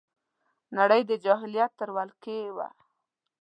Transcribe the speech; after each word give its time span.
نړۍ 0.77 1.01
د 1.07 1.11
جاهلیت 1.25 1.71
تر 1.79 1.89
ولکې 1.97 2.37
وه 2.55 2.67